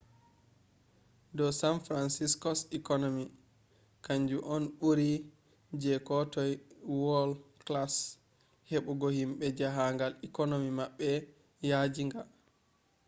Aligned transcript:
do 1.35 1.45
san 1.59 1.77
francisco’s 1.87 2.59
economy 2.79 3.23
kanju 4.05 4.37
on 4.55 4.63
ɓuri 4.79 5.11
je 5.81 5.93
ko 6.07 6.15
toi 6.33 6.51
world-class 7.01 7.95
heɓugo 8.69 9.07
himɓe 9.17 9.45
jahangal 9.59 10.13
economy 10.27 10.69
maɓɓe 10.79 11.09
yaajinga 11.69 12.21